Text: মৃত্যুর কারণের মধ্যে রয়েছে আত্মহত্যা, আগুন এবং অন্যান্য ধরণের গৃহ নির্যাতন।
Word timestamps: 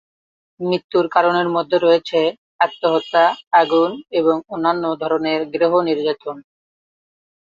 মৃত্যুর 0.59 1.05
কারণের 1.09 1.47
মধ্যে 1.49 1.77
রয়েছে 1.77 2.19
আত্মহত্যা, 2.59 3.23
আগুন 3.53 3.89
এবং 4.11 4.35
অন্যান্য 4.49 4.83
ধরণের 5.01 5.41
গৃহ 5.53 5.73
নির্যাতন। 5.87 6.37